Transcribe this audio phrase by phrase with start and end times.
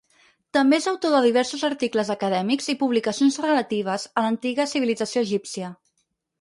[0.57, 5.75] També és autor de diversos articles acadèmics i publicacions relatives a l'antiga civilització egípcia.